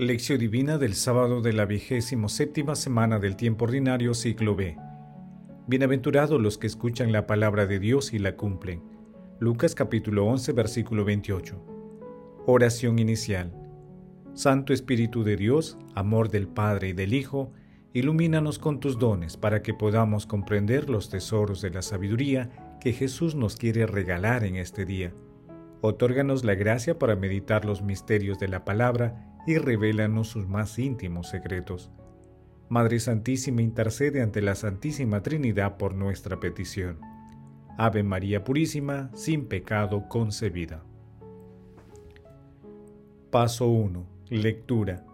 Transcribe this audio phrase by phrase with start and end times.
[0.00, 4.78] Lección Divina del sábado de la vigésimo séptima semana del tiempo ordinario ciclo B.
[5.66, 8.82] Bienaventurados los que escuchan la palabra de Dios y la cumplen.
[9.40, 12.42] Lucas capítulo 11 versículo 28.
[12.46, 13.52] Oración inicial.
[14.32, 17.52] Santo Espíritu de Dios, amor del Padre y del Hijo,
[17.92, 23.34] ilumínanos con tus dones para que podamos comprender los tesoros de la sabiduría que Jesús
[23.34, 25.12] nos quiere regalar en este día.
[25.82, 31.28] Otórganos la gracia para meditar los misterios de la palabra y revélanos sus más íntimos
[31.28, 31.90] secretos.
[32.68, 37.00] Madre Santísima intercede ante la Santísima Trinidad por nuestra petición.
[37.76, 40.84] Ave María Purísima, sin pecado concebida.
[43.30, 44.06] Paso 1.
[44.28, 45.04] Lectura.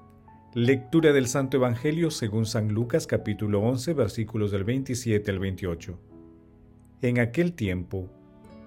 [0.54, 5.98] Lectura del Santo Evangelio según San Lucas capítulo 11 versículos del 27 al 28.
[7.02, 8.08] En aquel tiempo,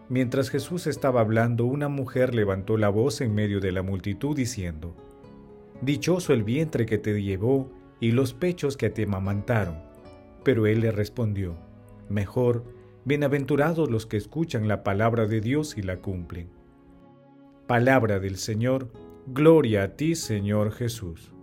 [0.07, 4.95] mientras Jesús estaba hablando, una mujer levantó la voz en medio de la multitud diciendo,
[5.81, 9.77] Dichoso el vientre que te llevó y los pechos que te amamantaron.
[10.43, 11.55] Pero él le respondió,
[12.09, 12.65] Mejor,
[13.05, 16.49] bienaventurados los que escuchan la palabra de Dios y la cumplen.
[17.67, 18.91] Palabra del Señor,
[19.27, 21.33] gloria a ti Señor Jesús.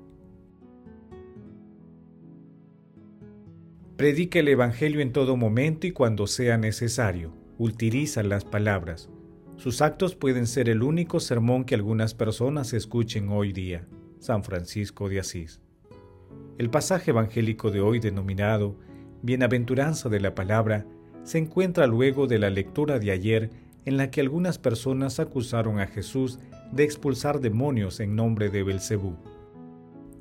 [3.96, 7.32] Predica el Evangelio en todo momento y cuando sea necesario.
[7.58, 9.08] Utiliza las palabras.
[9.56, 13.86] Sus actos pueden ser el único sermón que algunas personas escuchen hoy día.
[14.26, 15.60] San Francisco de Asís.
[16.58, 18.76] El pasaje evangélico de hoy denominado
[19.22, 20.84] Bienaventuranza de la Palabra
[21.22, 23.50] se encuentra luego de la lectura de ayer
[23.84, 26.40] en la que algunas personas acusaron a Jesús
[26.72, 29.16] de expulsar demonios en nombre de Belcebú.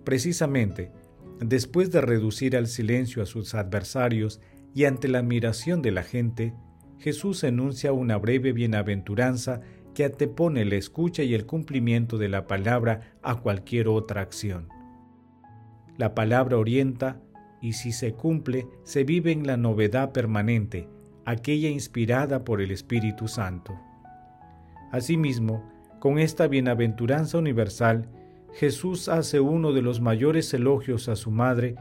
[0.04, 0.92] Precisamente,
[1.40, 4.40] después de reducir al silencio a sus adversarios
[4.76, 6.54] y ante la admiración de la gente,
[7.00, 9.62] Jesús enuncia una breve bienaventuranza
[9.96, 14.70] que antepone la escucha y el cumplimiento de la palabra a cualquier otra acción.
[15.98, 17.22] La palabra orienta
[17.62, 20.88] y si se cumple, se vive en la novedad permanente,
[21.26, 23.80] aquella inspirada por el Espíritu Santo.
[24.92, 25.68] Asimismo,
[26.00, 28.08] con esta bienaventuranza universal,
[28.54, 31.76] Jesús hace uno de los mayores elogios a su Madre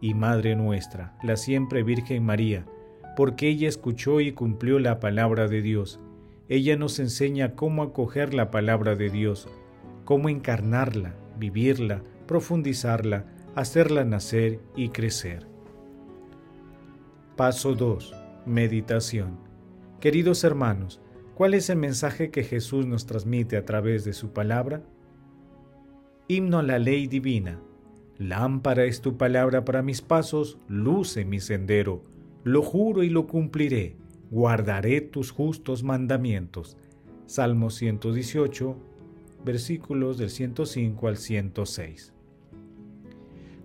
[0.00, 2.66] y Madre nuestra, la siempre Virgen María,
[3.16, 6.00] porque ella escuchó y cumplió la palabra de Dios,
[6.48, 9.48] ella nos enseña cómo acoger la palabra de Dios,
[10.04, 13.24] cómo encarnarla, vivirla, profundizarla,
[13.54, 15.46] hacerla nacer y crecer.
[17.36, 18.14] Paso 2.
[18.44, 19.38] Meditación.
[20.00, 21.00] Queridos hermanos,
[21.34, 24.82] ¿cuál es el mensaje que Jesús nos transmite a través de su palabra?
[26.28, 27.58] Himno a la ley divina.
[28.18, 32.02] Lámpara es tu palabra para mis pasos, luz en mi sendero.
[32.44, 33.96] Lo juro y lo cumpliré
[34.30, 36.76] guardaré tus justos mandamientos.
[37.26, 38.76] Salmo 118,
[39.44, 42.12] versículos del 105 al 106.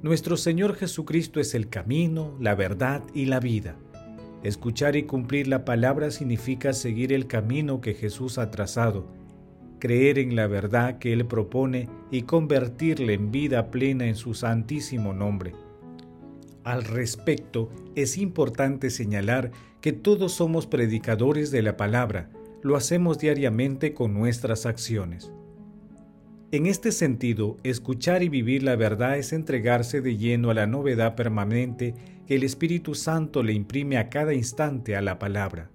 [0.02, 3.76] Nuestro Señor Jesucristo es el camino, la verdad y la vida.
[4.44, 9.08] Escuchar y cumplir la palabra significa seguir el camino que Jesús ha trazado,
[9.80, 15.14] creer en la verdad que Él propone y convertirla en vida plena en su santísimo
[15.14, 15.54] nombre.
[16.70, 19.50] Al respecto, es importante señalar
[19.82, 22.30] que todos somos predicadores de la palabra,
[22.62, 25.32] lo hacemos diariamente con nuestras acciones.
[26.52, 31.16] En este sentido, escuchar y vivir la verdad es entregarse de lleno a la novedad
[31.16, 31.96] permanente
[32.28, 35.72] que el Espíritu Santo le imprime a cada instante a la palabra.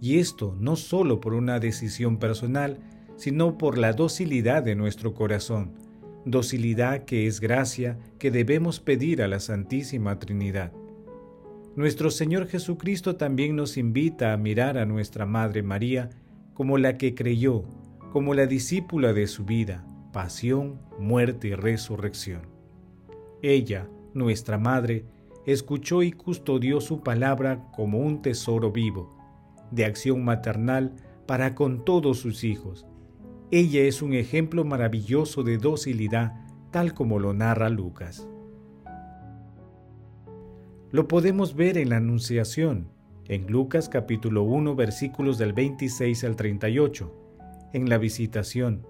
[0.00, 2.80] Y esto no solo por una decisión personal,
[3.14, 5.74] sino por la docilidad de nuestro corazón,
[6.24, 10.72] docilidad que es gracia que debemos pedir a la Santísima Trinidad.
[11.76, 16.10] Nuestro Señor Jesucristo también nos invita a mirar a nuestra Madre María
[16.54, 17.62] como la que creyó,
[18.12, 22.42] como la discípula de su vida, pasión, muerte y resurrección.
[23.42, 25.04] Ella, nuestra Madre,
[25.46, 29.16] escuchó y custodió su palabra como un tesoro vivo,
[29.70, 32.86] de acción maternal para con todos sus hijos,
[33.50, 36.34] ella es un ejemplo maravilloso de docilidad,
[36.70, 38.28] tal como lo narra Lucas.
[40.90, 42.88] Lo podemos ver en la Anunciación,
[43.26, 47.14] en Lucas capítulo 1 versículos del 26 al 38,
[47.72, 48.86] en la Visitación,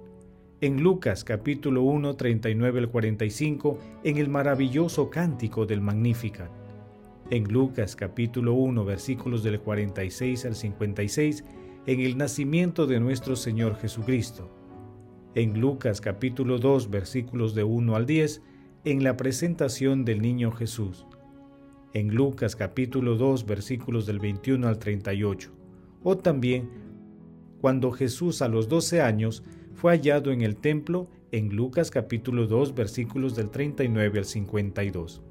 [0.60, 6.50] en Lucas capítulo 1 39 al 45, en el maravilloso cántico del Magnificat,
[7.30, 11.44] en Lucas capítulo 1 versículos del 46 al 56,
[11.88, 14.50] en el nacimiento de nuestro Señor Jesucristo,
[15.34, 18.42] en Lucas capítulo 2 versículos de 1 al 10,
[18.84, 21.06] en la presentación del niño Jesús,
[21.94, 25.50] en Lucas capítulo 2 versículos del 21 al 38,
[26.02, 26.68] o también
[27.62, 29.42] cuando Jesús a los 12 años
[29.72, 35.22] fue hallado en el templo en Lucas capítulo 2 versículos del 39 al 52.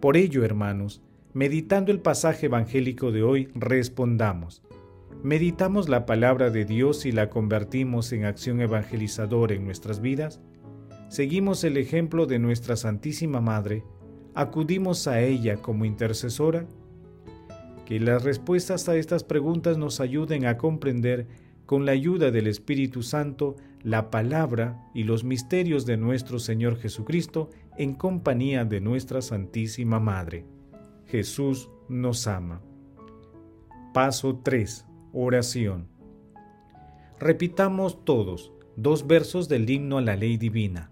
[0.00, 1.02] Por ello, hermanos,
[1.34, 4.62] meditando el pasaje evangélico de hoy, respondamos.
[5.24, 10.40] ¿Meditamos la palabra de Dios y la convertimos en acción evangelizadora en nuestras vidas?
[11.08, 13.82] ¿Seguimos el ejemplo de nuestra Santísima Madre?
[14.34, 16.68] ¿Acudimos a ella como intercesora?
[17.84, 21.26] Que las respuestas a estas preguntas nos ayuden a comprender,
[21.66, 27.50] con la ayuda del Espíritu Santo, la palabra y los misterios de nuestro Señor Jesucristo
[27.76, 30.46] en compañía de nuestra Santísima Madre.
[31.06, 32.62] Jesús nos ama.
[33.92, 34.84] Paso 3.
[35.12, 35.88] Oración.
[37.18, 40.90] Repitamos todos dos versos del himno a la ley divina.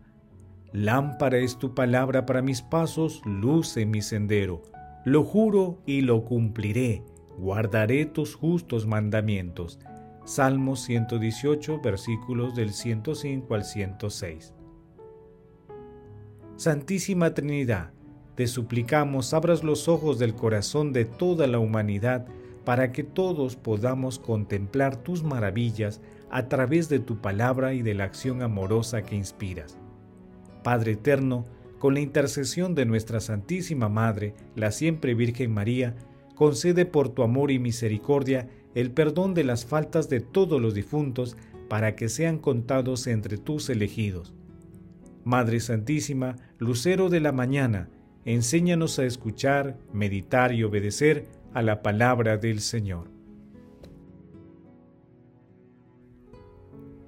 [0.73, 4.63] Lámpara es tu palabra para mis pasos, luz en mi sendero.
[5.05, 7.05] Lo juro y lo cumpliré,
[7.39, 9.79] guardaré tus justos mandamientos.
[10.25, 14.53] Salmo 118, versículos del 105 al 106.
[16.57, 17.93] Santísima Trinidad,
[18.35, 22.27] te suplicamos abras los ojos del corazón de toda la humanidad
[22.67, 28.05] para que todos podamos contemplar tus maravillas a través de tu palabra y de la
[28.05, 29.79] acción amorosa que inspiras.
[30.63, 31.47] Padre eterno,
[31.79, 35.97] con la intercesión de nuestra Santísima Madre, la siempre Virgen María,
[36.35, 41.39] concede por tu amor y misericordia el perdón de las faltas de todos los difuntos
[41.71, 44.35] para que sean contados entre tus elegidos
[45.27, 47.89] Madre Santísima, Lucero de la Mañana,
[48.25, 51.27] enséñanos a escuchar, meditar y obedecer
[51.57, 53.09] a la palabra del Señor.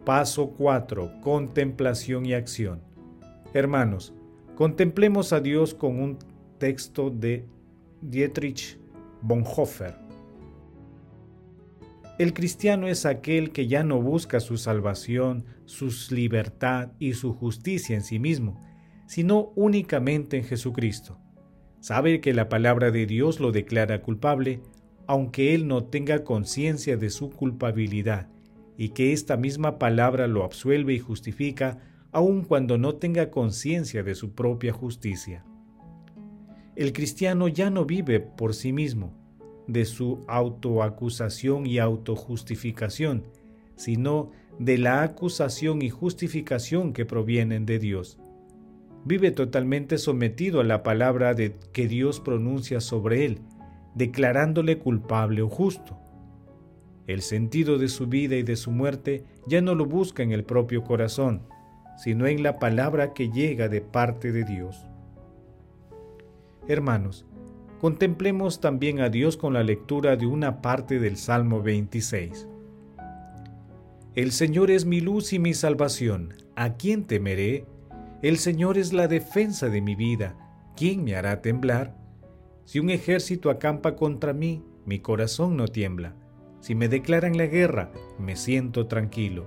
[0.04, 1.20] Paso 4.
[1.20, 2.80] Contemplación y acción.
[3.52, 4.14] Hermanos,
[4.56, 6.18] contemplemos a Dios con un
[6.58, 7.44] texto de
[8.00, 8.78] Dietrich
[9.20, 10.08] Bonhoeffer
[12.18, 17.94] el cristiano es aquel que ya no busca su salvación, su libertad y su justicia
[17.94, 18.60] en sí mismo,
[19.06, 21.16] sino únicamente en Jesucristo.
[21.80, 24.60] Sabe que la palabra de Dios lo declara culpable,
[25.06, 28.28] aunque él no tenga conciencia de su culpabilidad,
[28.76, 31.78] y que esta misma palabra lo absuelve y justifica,
[32.12, 35.44] aun cuando no tenga conciencia de su propia justicia.
[36.76, 39.12] El cristiano ya no vive por sí mismo,
[39.66, 43.24] de su autoacusación y autojustificación,
[43.76, 48.18] sino de la acusación y justificación que provienen de Dios.
[49.04, 53.40] Vive totalmente sometido a la palabra de que Dios pronuncia sobre él,
[53.94, 55.98] declarándole culpable o justo.
[57.06, 60.44] El sentido de su vida y de su muerte ya no lo busca en el
[60.44, 61.42] propio corazón,
[61.96, 64.86] sino en la palabra que llega de parte de Dios.
[66.68, 67.24] Hermanos,
[67.80, 72.46] contemplemos también a Dios con la lectura de una parte del Salmo 26.
[74.14, 77.64] El Señor es mi luz y mi salvación, ¿a quién temeré?
[78.20, 80.34] El Señor es la defensa de mi vida,
[80.76, 81.96] ¿quién me hará temblar?
[82.64, 86.16] Si un ejército acampa contra mí, mi corazón no tiembla.
[86.60, 89.46] Si me declaran la guerra, me siento tranquilo.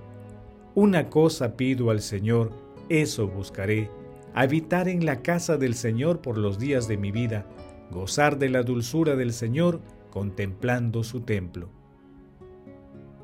[0.74, 2.50] Una cosa pido al Señor,
[2.88, 3.90] eso buscaré,
[4.32, 7.44] habitar en la casa del Señor por los días de mi vida,
[7.90, 11.68] gozar de la dulzura del Señor contemplando su templo.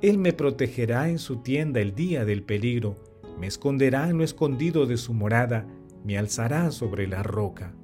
[0.03, 2.97] Él me protegerá en su tienda el día del peligro,
[3.39, 5.67] me esconderá en lo escondido de su morada,
[6.05, 7.75] me alzará sobre la roca.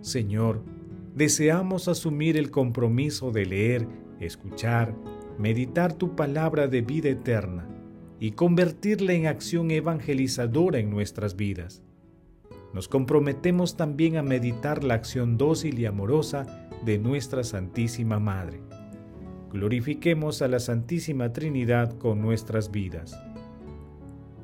[0.00, 0.62] Señor,
[1.14, 3.88] deseamos asumir el compromiso de leer,
[4.20, 4.94] escuchar,
[5.38, 7.68] meditar tu palabra de vida eterna
[8.18, 11.82] y convertirla en acción evangelizadora en nuestras vidas
[12.76, 18.60] nos comprometemos también a meditar la acción dócil y amorosa de nuestra Santísima Madre.
[19.50, 23.18] Glorifiquemos a la Santísima Trinidad con nuestras vidas.